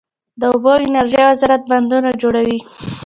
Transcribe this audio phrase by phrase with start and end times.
[0.39, 2.57] د اوبو او انرژۍ وزارت بندونه جوړوي؟